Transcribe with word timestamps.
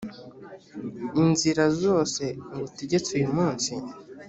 inzira 1.21 1.63
zose 1.81 2.23
ngutegetse 2.53 3.09
uyu 3.17 3.29
munsi, 3.35 3.71